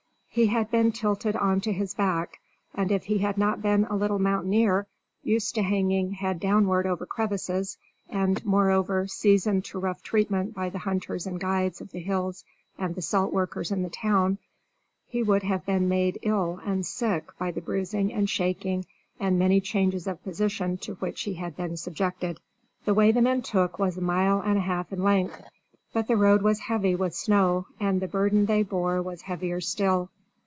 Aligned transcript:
He 0.33 0.47
had 0.47 0.71
been 0.71 0.93
tilted 0.93 1.35
on 1.35 1.59
to 1.59 1.73
his 1.73 1.93
back, 1.93 2.39
and 2.73 2.89
if 2.89 3.03
he 3.03 3.17
had 3.17 3.37
not 3.37 3.61
been 3.61 3.83
a 3.83 3.97
little 3.97 4.17
mountaineer, 4.17 4.87
used 5.23 5.55
to 5.55 5.61
hanging 5.61 6.11
head 6.11 6.39
downward 6.39 6.87
over 6.87 7.05
crevasses, 7.05 7.77
and, 8.09 8.41
moreover, 8.45 9.07
seasoned 9.07 9.65
to 9.65 9.79
rough 9.79 10.01
treatment 10.01 10.53
by 10.55 10.69
the 10.69 10.77
hunters 10.79 11.27
and 11.27 11.37
guides 11.37 11.81
of 11.81 11.91
the 11.91 11.99
hills 11.99 12.45
and 12.77 12.95
the 12.95 13.01
salt 13.01 13.33
workers 13.33 13.71
in 13.71 13.83
the 13.83 13.89
town, 13.89 14.37
he 15.05 15.21
would 15.21 15.43
have 15.43 15.65
been 15.65 15.89
made 15.89 16.17
ill 16.21 16.61
and 16.65 16.85
sick 16.85 17.37
by 17.37 17.51
the 17.51 17.59
bruising 17.59 18.13
and 18.13 18.29
shaking 18.29 18.85
and 19.19 19.37
many 19.37 19.59
changes 19.59 20.07
of 20.07 20.23
position 20.23 20.77
to 20.77 20.93
which 20.93 21.23
he 21.23 21.33
had 21.33 21.57
been 21.57 21.75
subjected. 21.75 22.39
The 22.85 22.93
way 22.93 23.11
the 23.11 23.21
men 23.21 23.41
took 23.41 23.77
was 23.77 23.97
a 23.97 24.01
mile 24.01 24.39
and 24.39 24.57
a 24.57 24.61
half 24.61 24.93
in 24.93 25.03
length, 25.03 25.43
but 25.91 26.07
the 26.07 26.15
road 26.15 26.41
was 26.41 26.57
heavy 26.59 26.95
with 26.95 27.13
snow, 27.13 27.67
and 27.81 27.99
the 28.01 28.07
burden 28.07 28.45
they 28.45 28.63
bore 28.63 29.01
was 29.01 29.23
heavier 29.23 29.59
still. 29.59 30.09